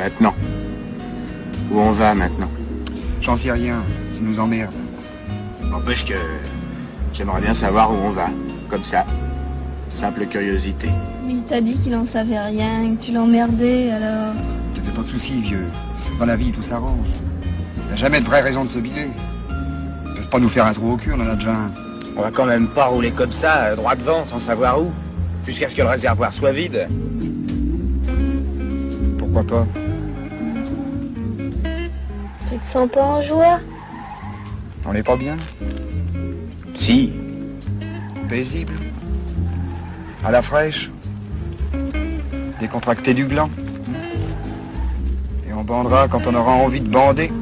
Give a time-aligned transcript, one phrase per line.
[0.00, 0.34] maintenant
[1.70, 2.48] Où on va maintenant?
[3.20, 3.82] J'en sais rien,
[4.16, 4.74] tu nous emmerdes.
[5.70, 6.14] N'empêche que
[7.12, 8.28] j'aimerais bien savoir où on va.
[8.70, 9.04] Comme ça.
[9.90, 10.88] Simple curiosité.
[11.26, 14.34] Mais il t'a dit qu'il en savait rien, que tu l'emmerdais, alors...
[14.74, 15.66] Te fais pas de soucis, vieux.
[16.18, 17.08] Dans la vie, tout s'arrange.
[17.90, 19.08] T'as jamais de vraie raison de se biler.
[20.06, 21.72] Ils peuvent pas nous faire un trou au cul, on en a déjà un.
[22.16, 24.90] On va quand même pas rouler comme ça, euh, droit devant, sans savoir où.
[25.46, 26.88] Jusqu'à ce que le réservoir soit vide.
[29.18, 29.66] Pourquoi pas?
[32.60, 33.60] Te sens pas en joie
[34.86, 35.36] On est pas bien
[36.74, 37.12] Si.
[38.28, 38.74] Paisible.
[40.24, 40.90] À la fraîche.
[42.60, 43.50] Décontracté du gland.
[45.48, 47.32] Et on bandera quand on aura envie de bander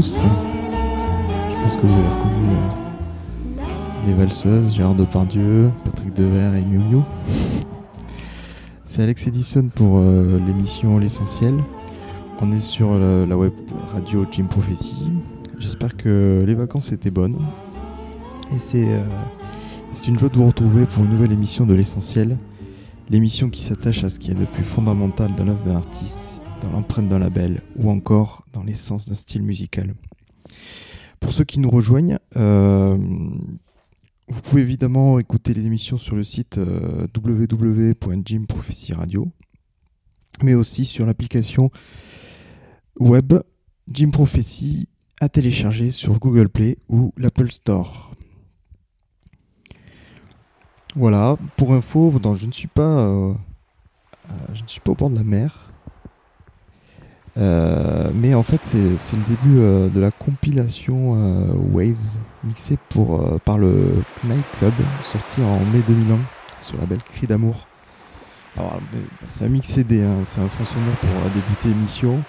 [0.00, 3.62] Je pense que vous avez reconnu euh,
[4.06, 7.00] les valseuses, Gérard Depardieu, Patrick Devers et Miu Miu.
[8.84, 11.54] C'est Alex Edison pour euh, l'émission L'Essentiel.
[12.42, 13.54] On est sur la, la web
[13.94, 15.12] radio Jim Prophecy.
[15.58, 17.38] J'espère que les vacances étaient bonnes.
[18.54, 19.00] Et c'est euh,
[20.06, 22.36] une joie de vous retrouver pour une nouvelle émission de L'Essentiel.
[23.08, 26.25] L'émission qui s'attache à ce qui est le plus fondamental dans l'œuvre d'un artiste,
[26.60, 29.94] dans l'empreinte d'un label ou encore dans l'essence d'un style musical.
[31.20, 32.96] Pour ceux qui nous rejoignent, euh,
[34.28, 37.06] vous pouvez évidemment écouter les émissions sur le site euh,
[40.42, 41.70] mais aussi sur l'application
[42.98, 43.34] web
[43.90, 44.88] Jim Prophecy
[45.20, 48.14] à télécharger sur Google Play ou l'Apple Store.
[50.94, 53.34] Voilà, pour info, je ne suis pas, euh,
[54.30, 55.65] euh, je ne suis pas au bord de la mer.
[57.38, 58.78] Euh, mais en fait, c'est
[59.16, 64.72] le début euh, de la compilation euh, Waves mixée pour, euh, par le Night Club,
[65.02, 66.18] sorti en mai 2001
[66.60, 67.66] sur le label Cri d'amour.
[68.56, 68.78] Alors,
[69.26, 72.22] c'est un mix CD, hein, c'est un fond sonore pour euh, débuter l'émission,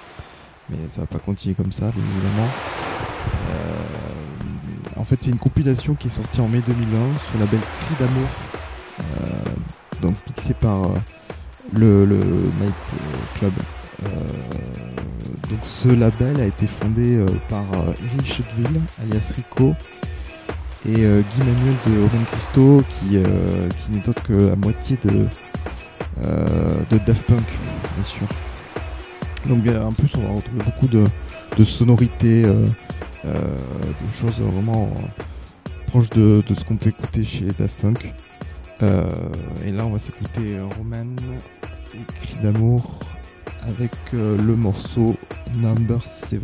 [0.69, 2.47] mais ça va pas continuer comme ça, bien évidemment.
[4.97, 7.95] En fait, c'est une compilation qui est sortie en mai 2001 sur le label Cri
[7.99, 8.27] d'amour,
[10.01, 10.81] donc mixé par
[11.73, 12.75] le, le Night
[13.35, 13.53] Club.
[13.57, 19.73] Euh, donc ce label a été fondé euh, par euh, Eric Chedville, alias Rico,
[20.85, 25.25] et euh, Guy Manuel de Owen Christo, qui, euh, n'est autre que la moitié de,
[26.23, 27.47] euh, de Daft Punk,
[27.95, 28.27] bien sûr.
[29.47, 31.05] Donc en plus, on va retrouver beaucoup de,
[31.57, 32.67] de sonorités, euh,
[33.25, 35.23] euh, de choses vraiment euh,
[35.87, 38.13] proches de, ce qu'on peut écouter chez Daft Punk.
[38.83, 39.09] Euh,
[39.65, 41.15] et là, on va s'écouter euh, Roman
[42.21, 42.99] Cri d'amour
[43.67, 45.15] avec euh, le morceau
[45.55, 46.41] Number 7.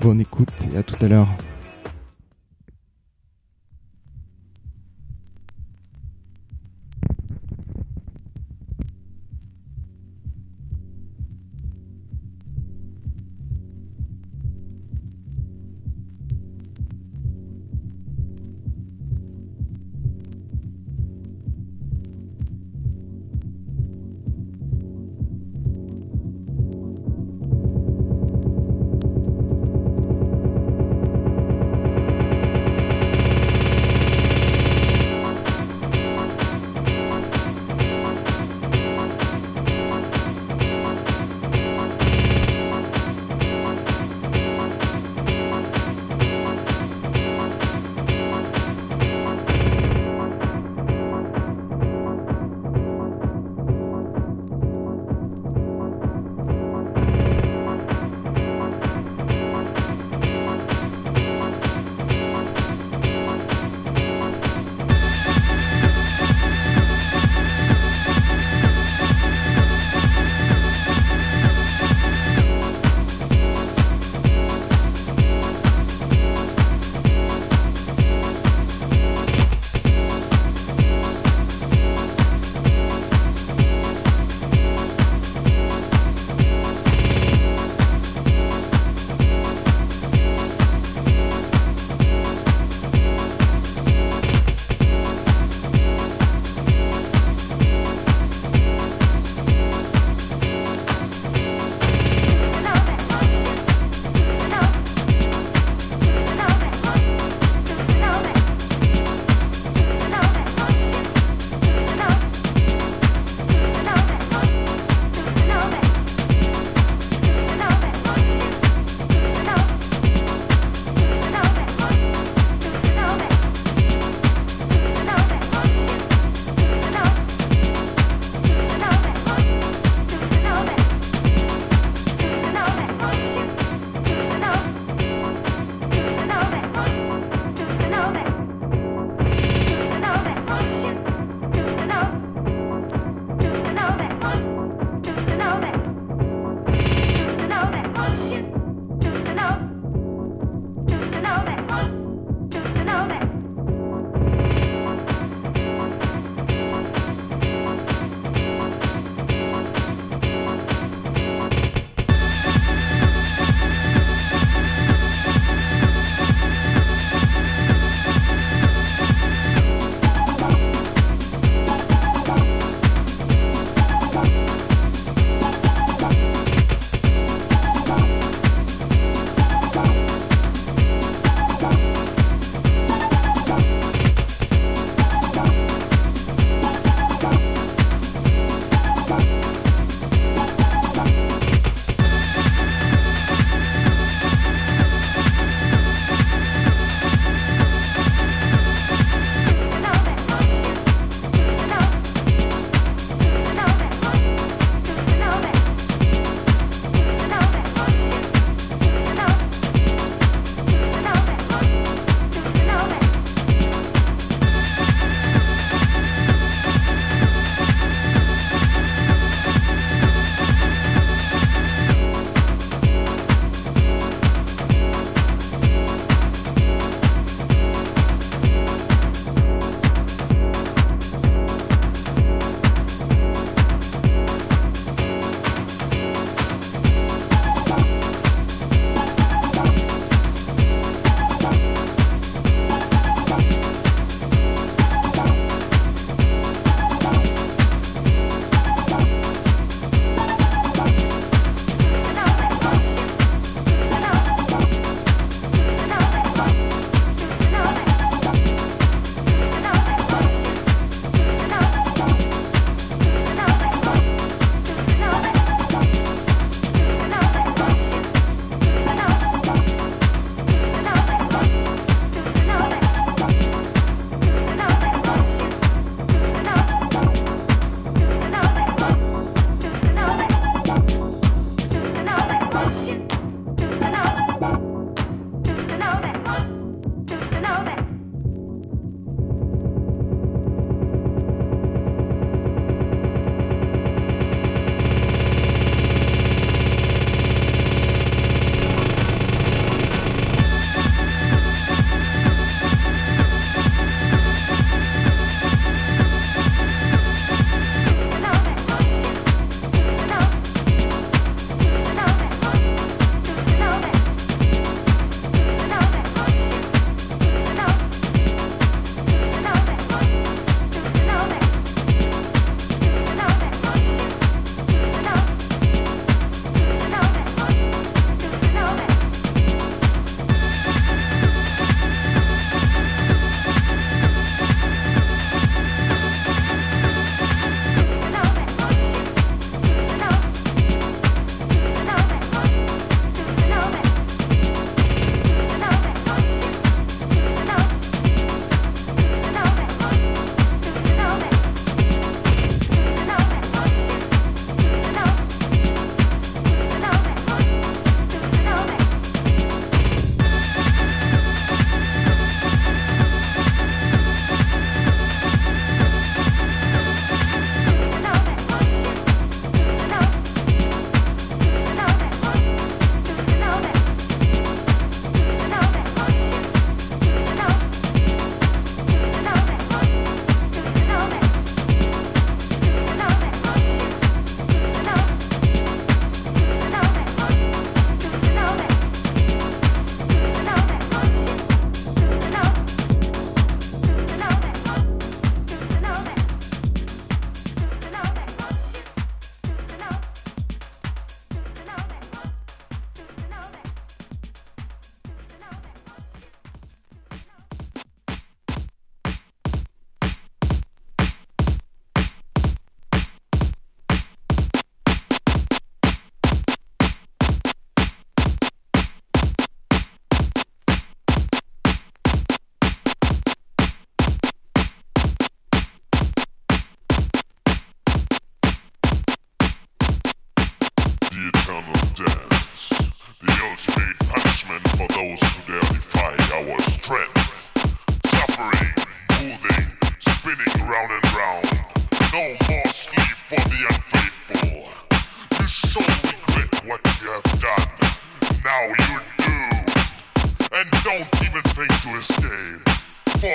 [0.00, 1.28] Bonne écoute et à tout à l'heure.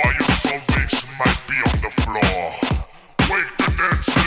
[0.08, 2.56] While your salvation might be on the floor.
[3.30, 4.26] Wake the dancing.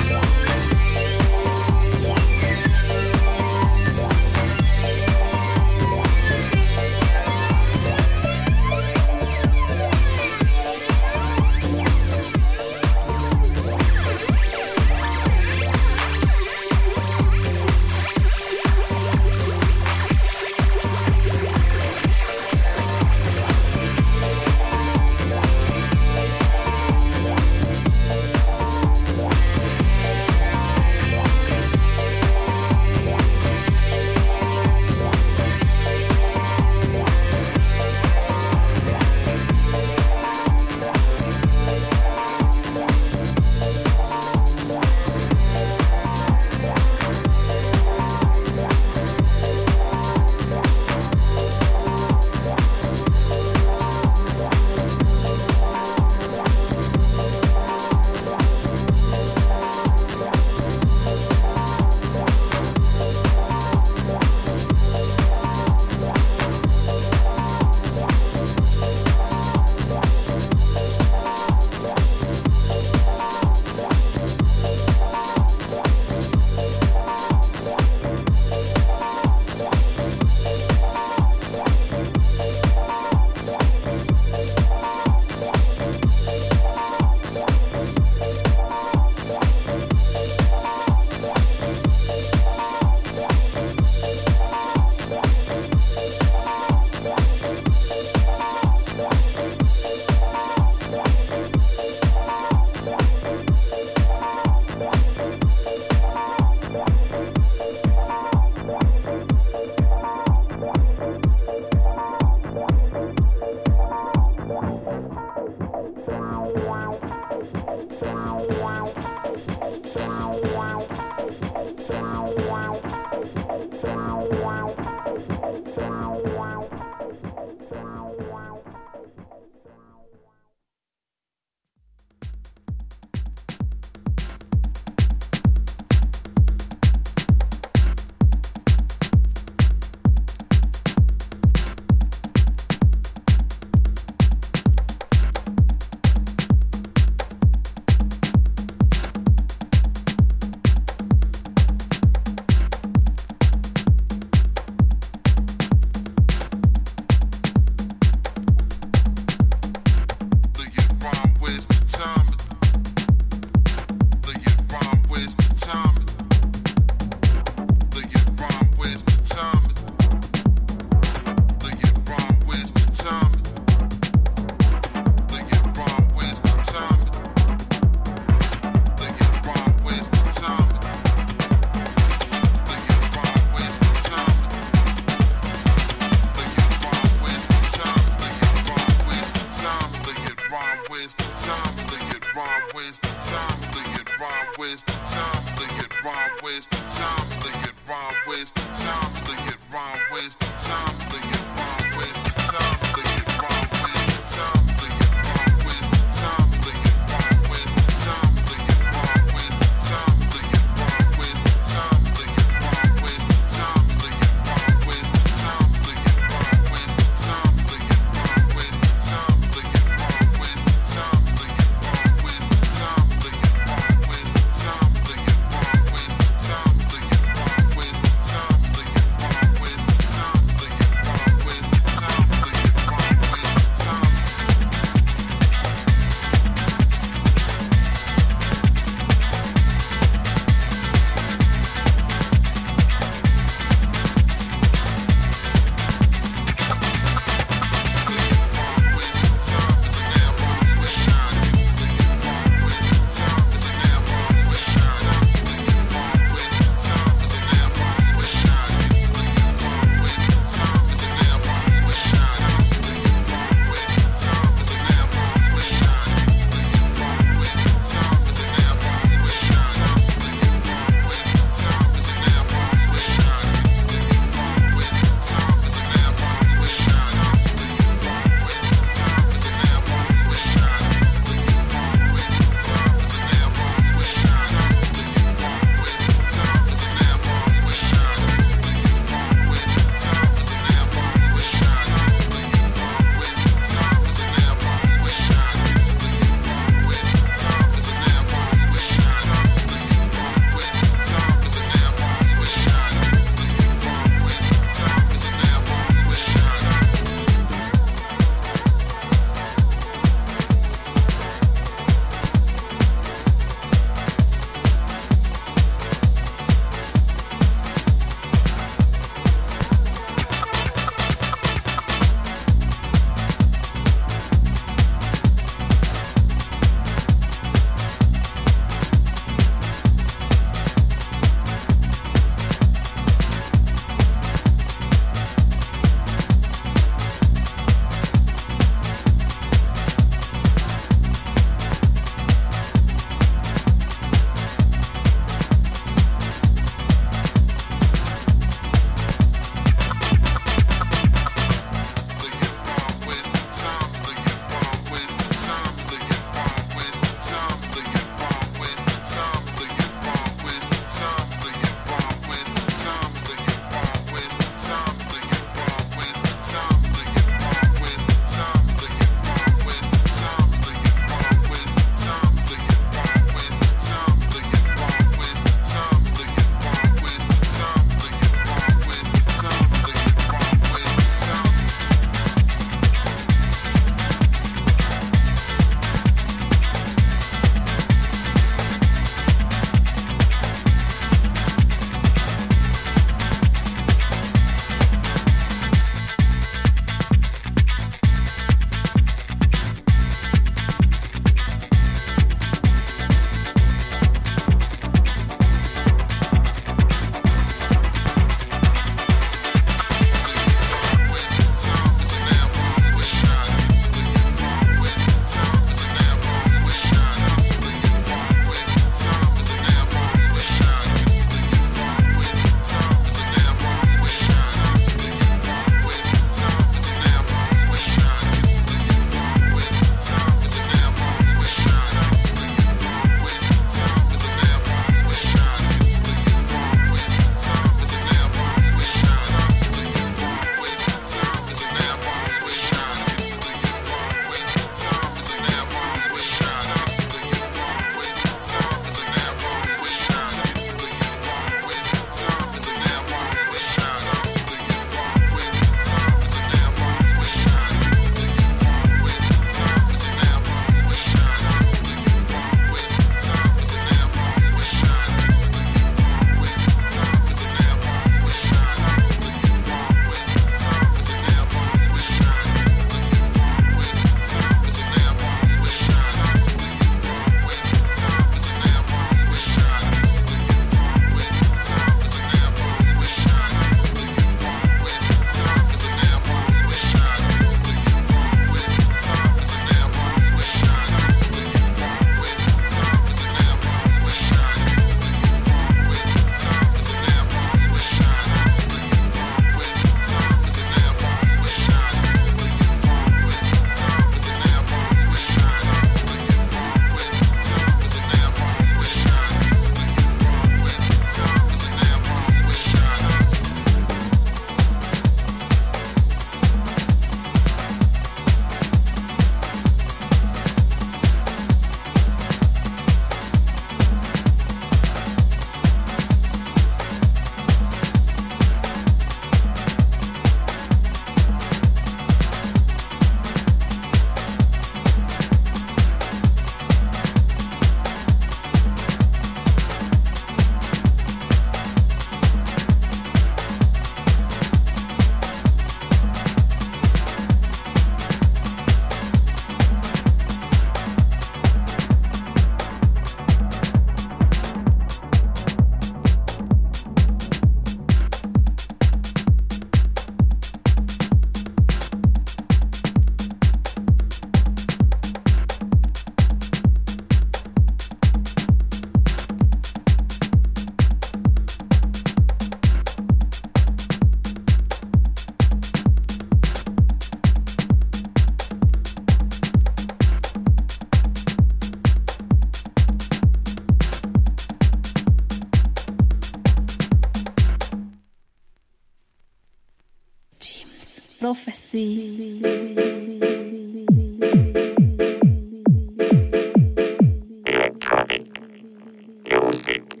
[599.67, 600.00] Music.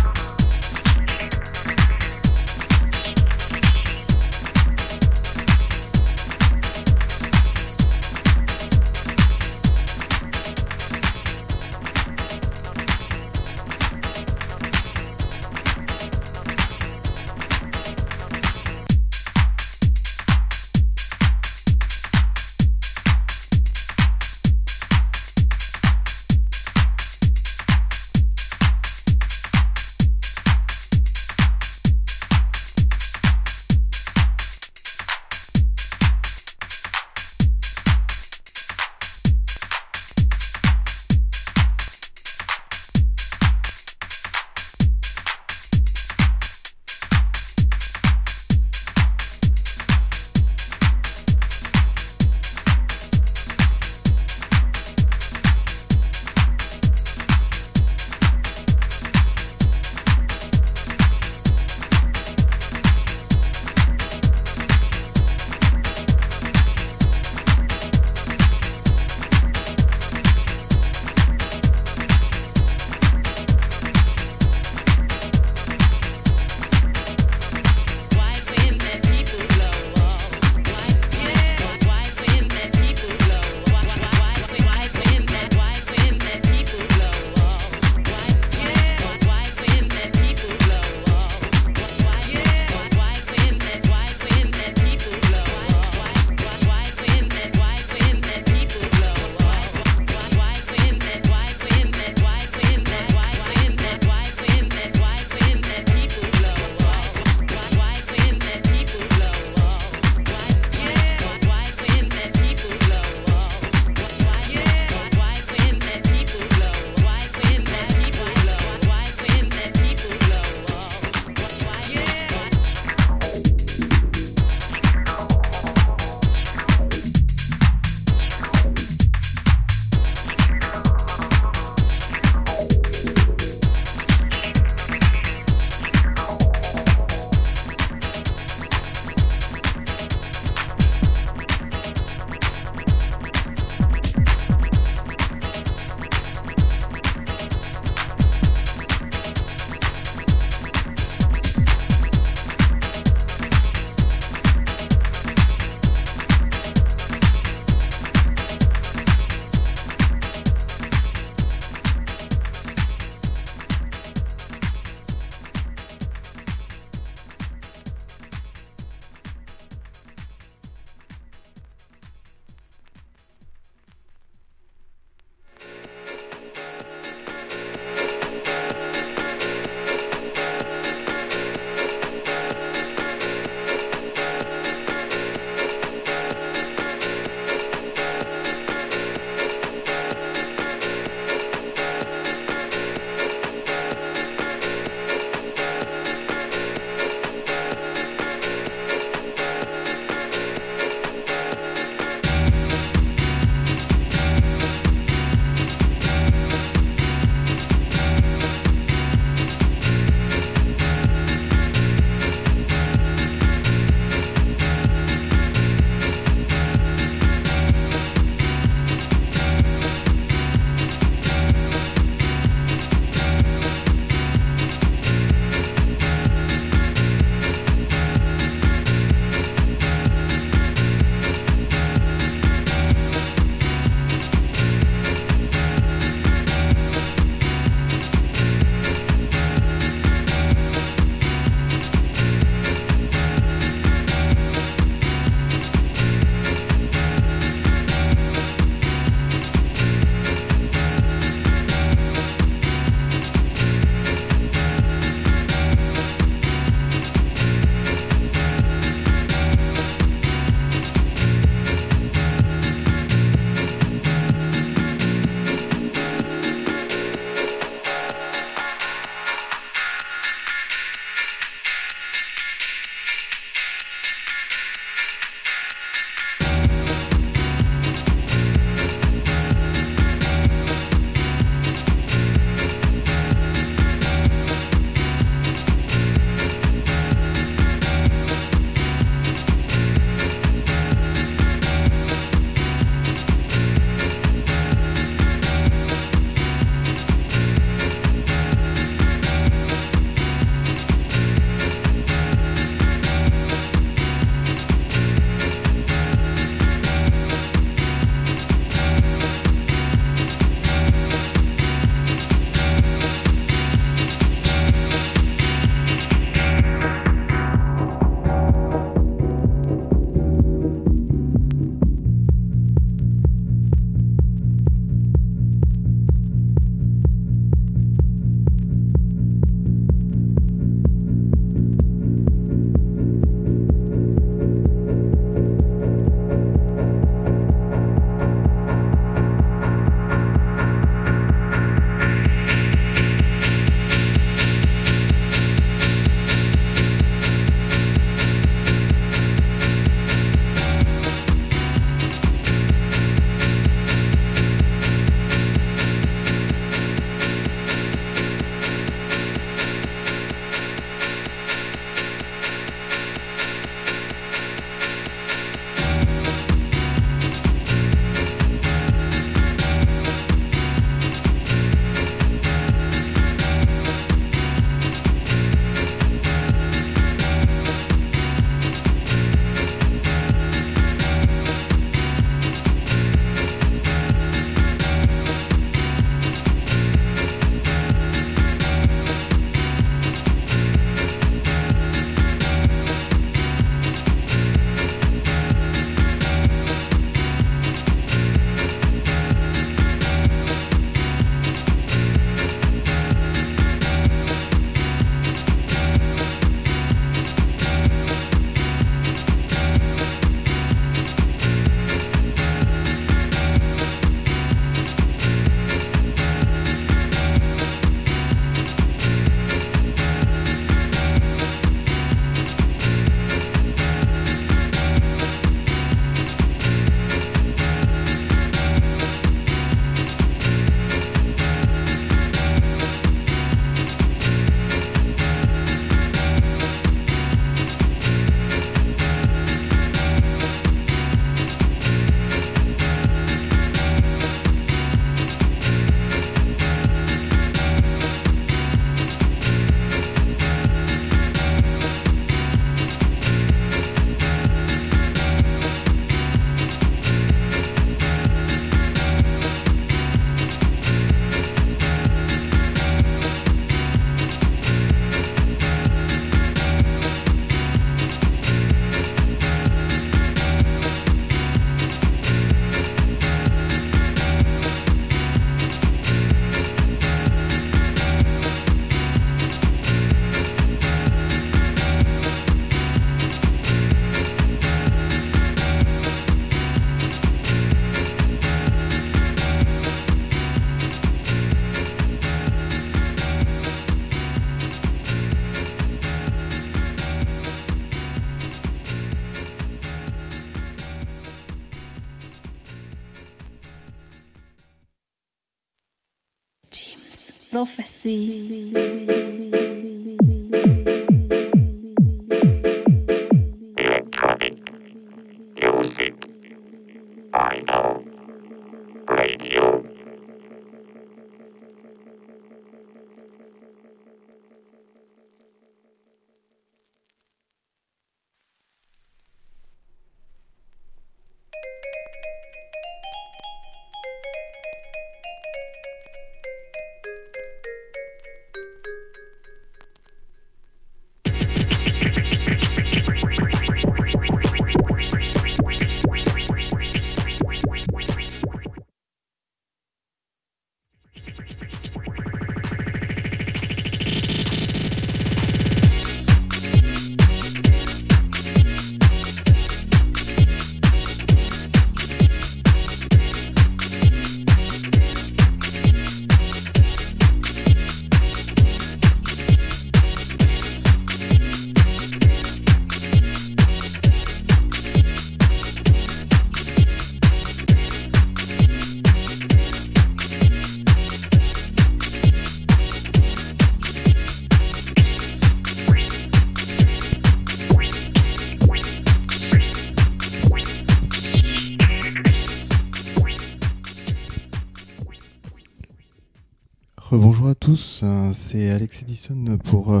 [598.50, 600.00] C'est Alex Edison pour euh,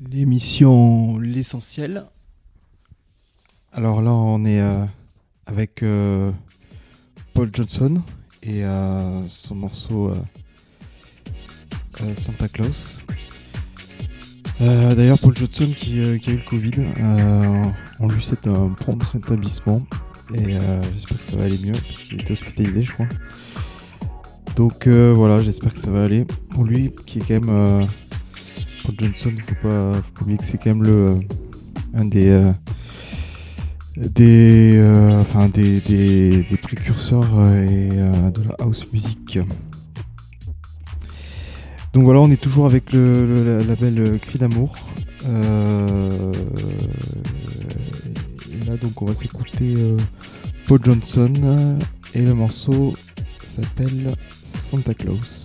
[0.00, 2.06] l'émission L'essentiel.
[3.70, 4.84] Alors là, on est euh,
[5.46, 6.32] avec euh,
[7.34, 8.02] Paul Johnson
[8.42, 8.64] et
[9.28, 10.12] son morceau
[12.16, 13.02] Santa Claus.
[14.58, 16.72] D'ailleurs, Paul Johnson qui, a eu le Covid,
[18.00, 19.82] on lui souhaite un prompt rétablissement
[20.34, 20.54] et
[20.94, 23.08] j'espère que ça va aller mieux parce qu'il était hospitalisé, je crois.
[24.56, 26.24] Donc euh, voilà, j'espère que ça va aller.
[26.50, 27.48] Pour lui, qui est quand même.
[27.50, 27.84] Euh,
[28.98, 30.90] Johnson, faut pas, faut pas oublier que c'est quand même le.
[31.10, 31.20] euh,
[31.94, 32.28] un des.
[32.28, 32.50] euh,
[33.96, 34.82] des.
[35.20, 39.38] enfin, des, des, des précurseurs de la house music.
[41.92, 44.76] Donc voilà, on est toujours avec le, le- la- label Cri d'amour.
[45.24, 45.28] Et
[48.70, 49.96] là, donc, on va s'écouter euh,
[50.66, 51.32] Paul Johnson
[52.14, 52.92] et le morceau
[53.44, 54.12] s'appelle
[54.56, 55.44] Santa Claus.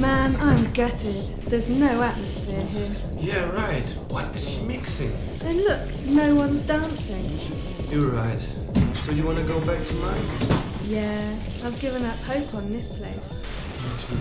[0.00, 1.26] Man, I'm gutted.
[1.46, 2.88] There's no atmosphere here.
[3.18, 3.84] Yeah, right.
[4.08, 5.12] What is she mixing?
[5.44, 7.94] And look, no one's dancing.
[7.94, 8.40] You're right.
[8.94, 10.22] So you want to go back to mine?
[10.86, 13.42] Yeah, I've given up hope on this place.
[13.82, 14.16] Me too.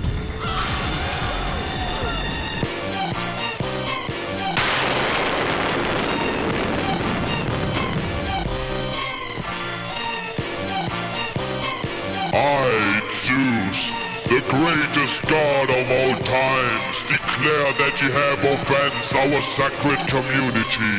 [12.34, 19.98] I, Zeus, the greatest god of all times, declare that you have offensed our sacred
[20.06, 20.98] community.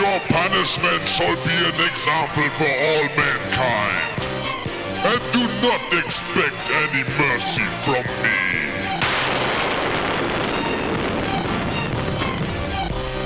[0.00, 4.20] Your punishment shall be an example for all mankind.
[5.04, 6.56] And do not expect
[6.88, 8.69] any mercy from me.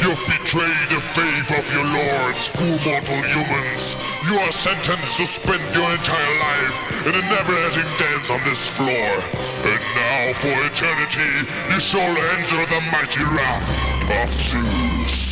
[0.04, 3.96] You've betrayed the faith of your lords, poor mortal humans.
[4.28, 8.92] You are sentenced to spend your entire life in a never-ending dance on this floor.
[8.92, 15.23] And now, for eternity, you shall enter the mighty wrath of Zeus.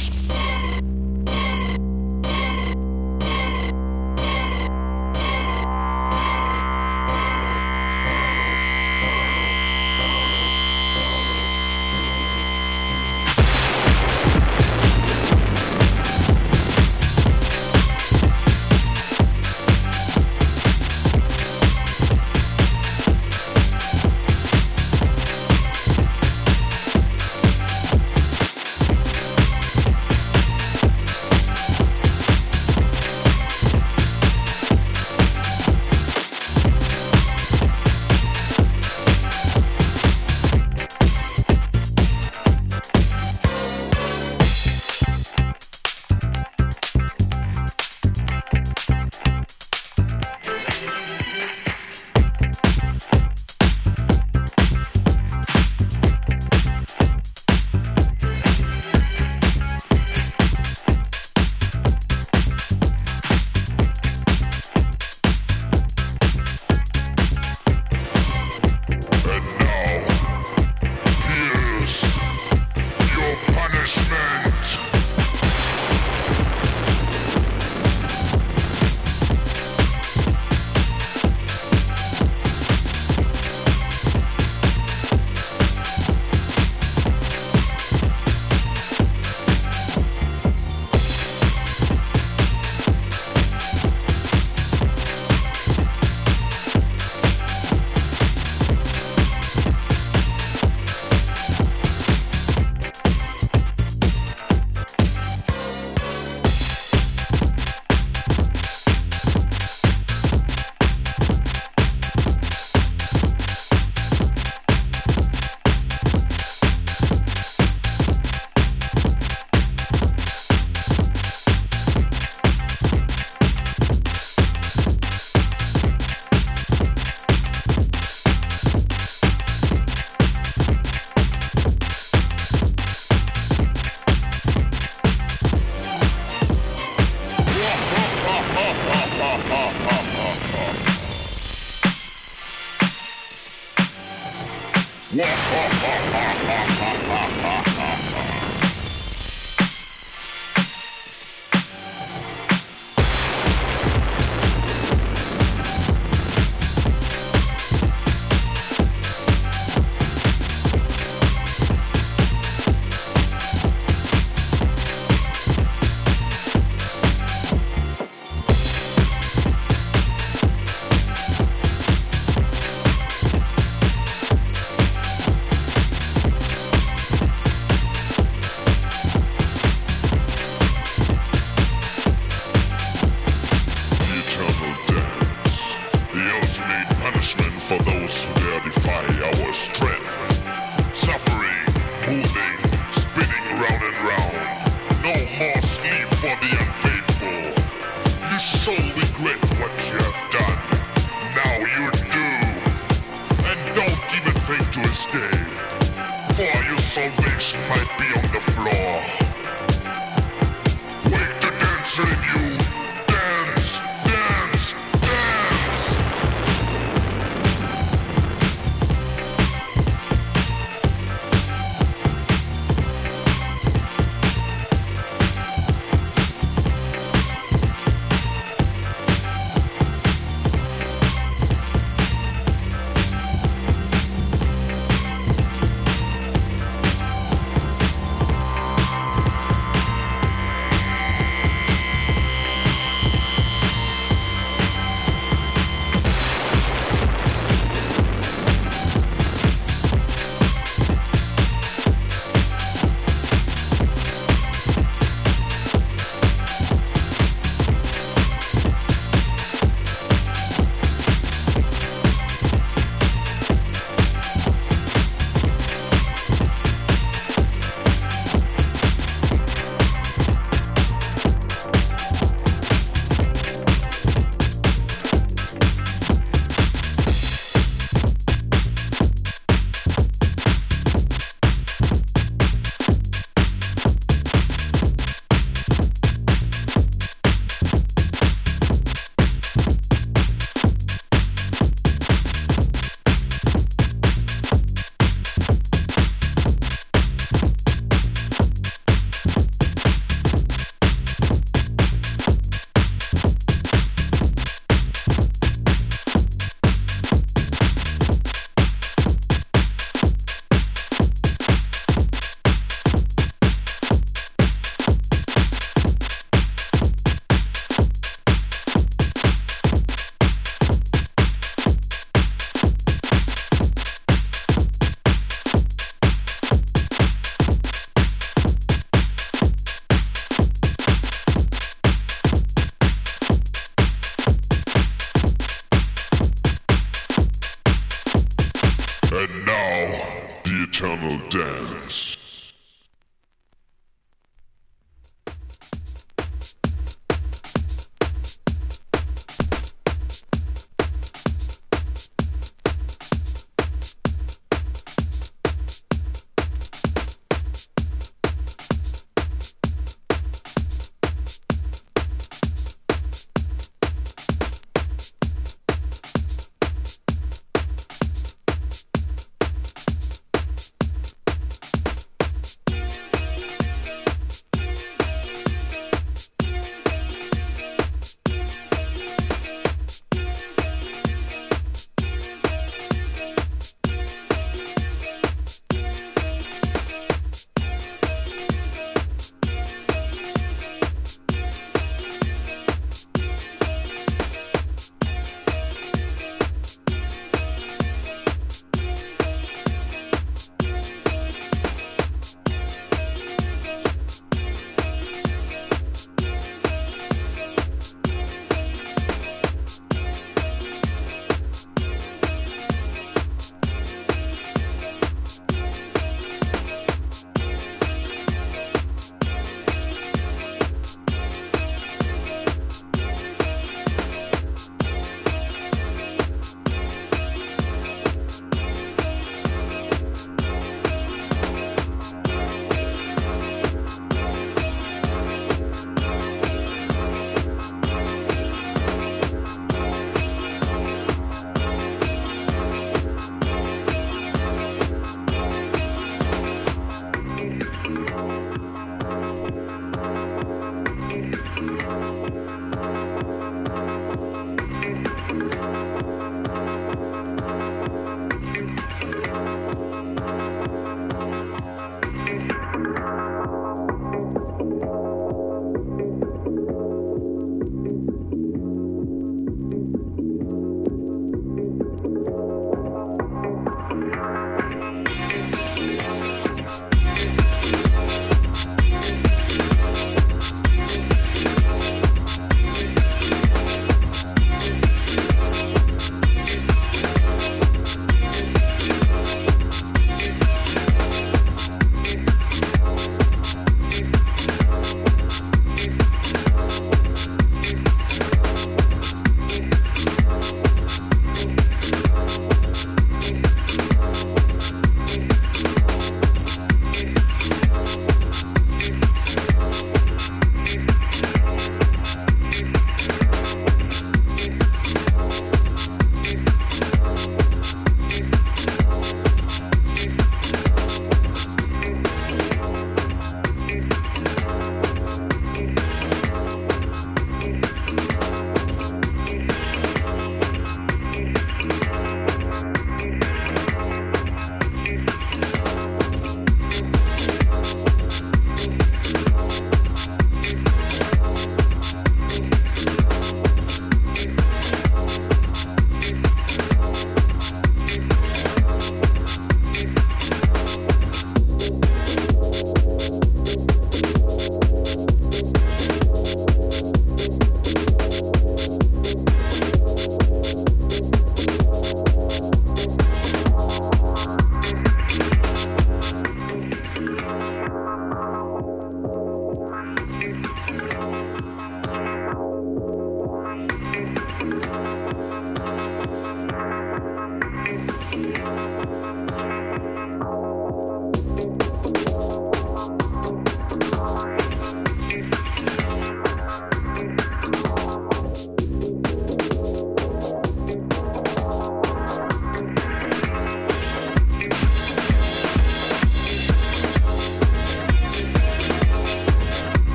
[188.41, 191.75] verify our strength, suffering,
[192.07, 192.52] moving.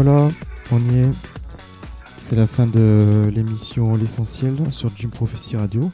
[0.00, 0.28] Voilà,
[0.70, 1.10] on y est.
[2.28, 5.90] C'est la fin de l'émission L'essentiel sur Jim Prophecy Radio.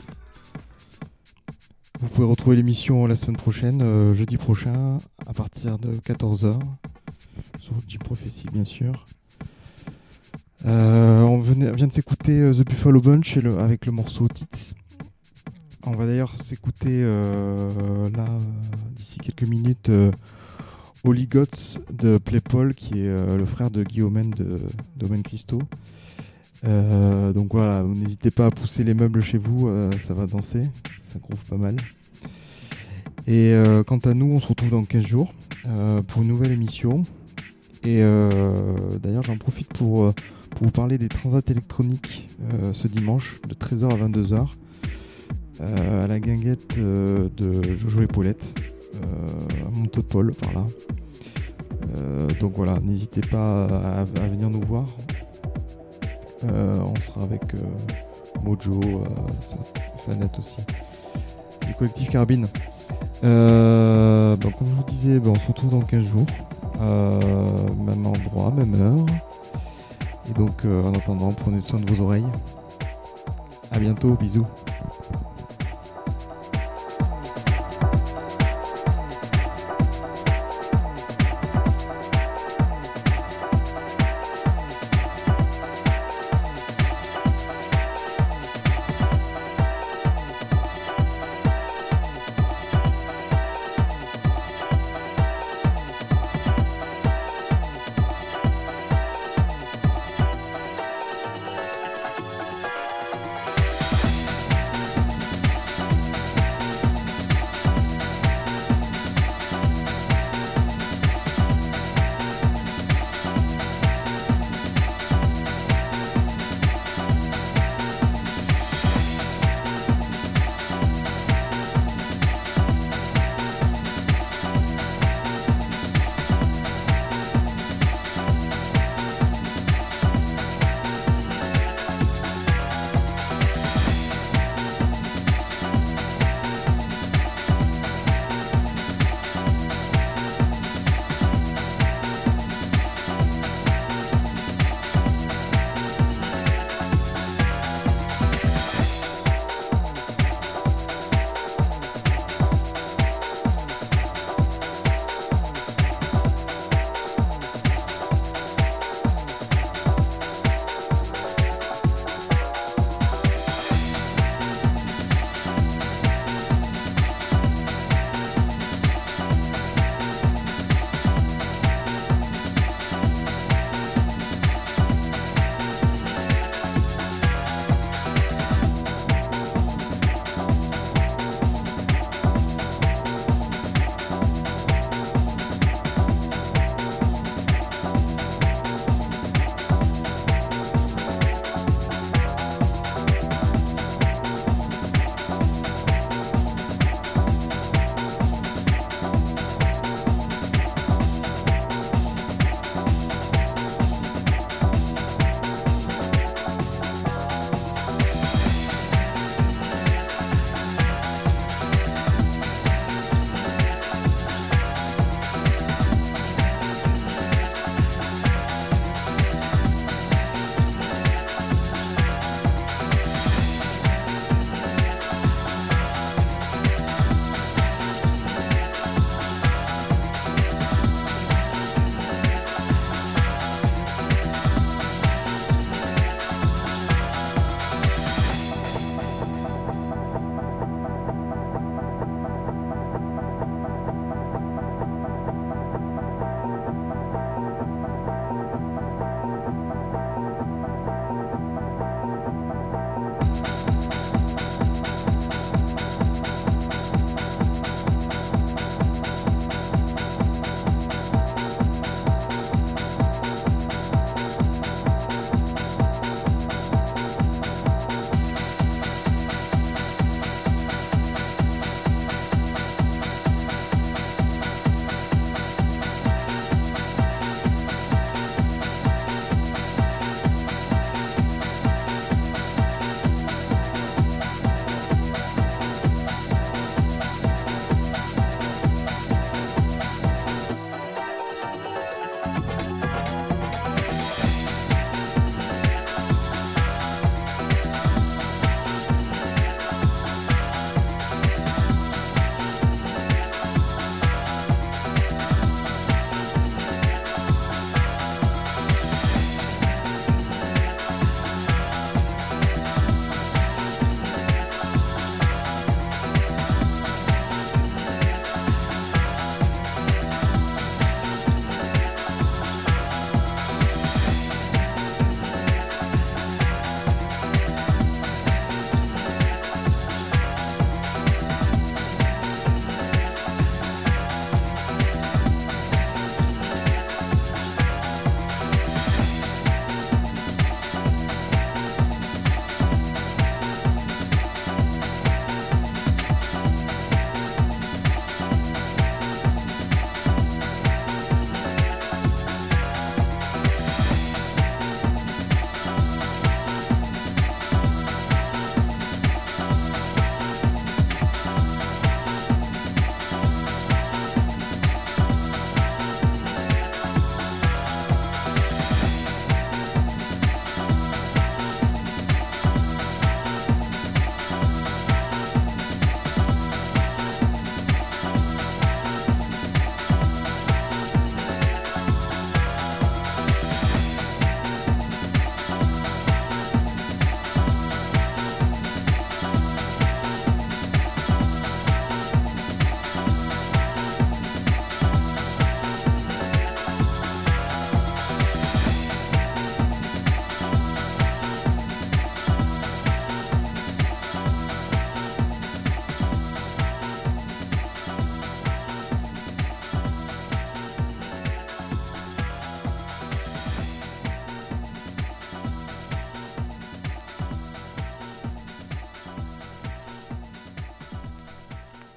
[2.00, 6.58] Vous pouvez retrouver l'émission la semaine prochaine, euh, jeudi prochain, à partir de 14h,
[7.60, 9.06] sur Jim Prophecy bien sûr.
[10.66, 14.74] Euh, on vient de s'écouter euh, The Buffalo Bunch avec le morceau Tits.
[15.86, 18.26] On va d'ailleurs s'écouter là,
[18.94, 19.90] d'ici quelques minutes,
[21.04, 24.58] Gods de Playpol, qui est euh, le frère de Guillaume de
[24.96, 25.60] Domaine Christo.
[26.66, 30.62] Euh, donc voilà, n'hésitez pas à pousser les meubles chez vous, euh, ça va danser,
[31.02, 31.76] ça groove pas mal.
[33.26, 35.32] Et euh, quant à nous, on se retrouve dans 15 jours
[36.08, 37.04] pour une nouvelle émission.
[37.84, 38.02] Et
[39.02, 40.12] d'ailleurs, j'en profite pour,
[40.60, 42.28] vous parler des transats électroniques
[42.72, 44.46] ce dimanche de 13h à 22h
[45.60, 48.54] euh, à la guinguette de Jojo et Paulette
[49.72, 50.64] Montopole par là.
[51.96, 54.86] Euh, donc voilà, n'hésitez pas à, venir nous voir.
[56.44, 57.58] Euh, on sera avec euh,
[58.42, 59.04] Mojo, euh,
[60.04, 60.58] Fanette aussi,
[61.66, 62.46] du collectif Carbine.
[63.22, 66.26] Euh, bon, comme je vous disais, ben, on se retrouve dans 15 jours.
[66.80, 67.20] Euh,
[67.86, 69.06] même endroit, même heure.
[70.28, 72.26] Et donc, euh, en attendant, prenez soin de vos oreilles.
[73.70, 74.46] À bientôt, bisous.